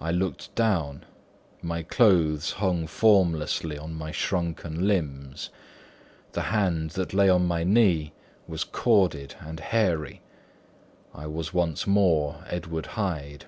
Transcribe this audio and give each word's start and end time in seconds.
I 0.00 0.12
looked 0.12 0.54
down; 0.54 1.04
my 1.60 1.82
clothes 1.82 2.52
hung 2.52 2.86
formlessly 2.86 3.76
on 3.76 3.94
my 3.94 4.12
shrunken 4.12 4.86
limbs; 4.86 5.50
the 6.34 6.40
hand 6.54 6.90
that 6.90 7.12
lay 7.12 7.28
on 7.28 7.46
my 7.48 7.64
knee 7.64 8.12
was 8.46 8.62
corded 8.62 9.34
and 9.40 9.58
hairy. 9.58 10.22
I 11.12 11.26
was 11.26 11.52
once 11.52 11.84
more 11.84 12.44
Edward 12.46 12.86
Hyde. 12.94 13.46